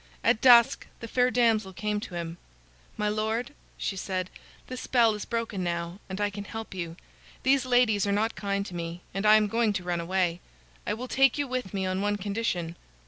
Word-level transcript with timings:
At 0.23 0.41
dusk 0.41 0.87
the 0.99 1.07
fair 1.07 1.29
damsel 1.29 1.73
came 1.73 1.99
to 1.99 2.15
him. 2.15 2.39
"My 2.97 3.07
lord," 3.07 3.53
she 3.77 3.95
said, 3.95 4.31
"the 4.65 4.75
spell 4.75 5.13
is 5.13 5.25
broken 5.25 5.63
now, 5.63 5.99
and 6.09 6.19
I 6.19 6.31
can 6.31 6.45
help 6.45 6.73
you. 6.73 6.95
These 7.43 7.67
ladies 7.67 8.07
are 8.07 8.11
not 8.11 8.33
kind 8.35 8.65
to 8.65 8.73
me, 8.73 9.01
and 9.13 9.27
I 9.27 9.35
am 9.35 9.45
going 9.45 9.73
to 9.73 9.83
run 9.83 10.01
away. 10.01 10.39
I 10.87 10.95
will 10.95 11.07
take 11.07 11.37
you 11.37 11.47
with 11.47 11.71
me 11.71 11.85
on 11.85 12.01
one 12.01 12.15
condition." 12.15 12.77